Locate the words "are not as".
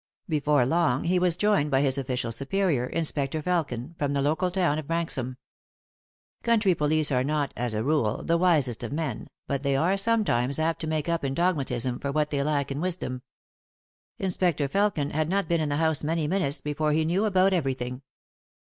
7.11-7.75